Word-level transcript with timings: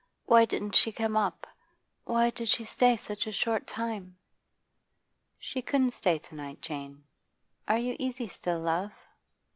Why 0.25 0.45
didn't 0.45 0.73
she 0.75 0.91
come 0.91 1.15
up? 1.15 1.45
Why 2.05 2.31
did 2.31 2.49
she 2.49 2.63
stay 2.65 2.95
such 2.97 3.27
a 3.27 3.31
short 3.31 3.67
time?' 3.67 4.17
'She 5.37 5.61
couldn't 5.61 5.91
stay 5.91 6.17
to 6.17 6.33
night, 6.33 6.59
Jane. 6.59 7.03
Are 7.67 7.77
you 7.77 7.95
easy 7.99 8.27
still, 8.27 8.61
love? 8.61 8.93